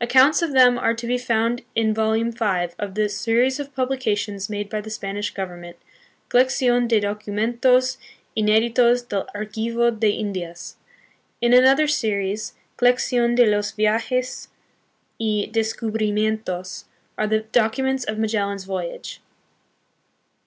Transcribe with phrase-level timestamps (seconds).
[0.00, 4.48] Accounts of them are to be found in volume five of the series of publications
[4.48, 5.76] made by the Spanish Govern ment,
[6.30, 7.98] Colecdon de Documentos
[8.34, 10.76] Ineditos del Archivo de Indias.
[11.42, 14.48] In another series, Colecdon de los Viajes
[15.18, 16.84] y Des cubrimientos,
[17.18, 19.20] are the documents of Magellan's voyage.